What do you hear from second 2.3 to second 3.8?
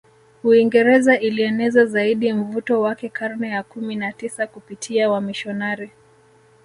mvuto wake karne ya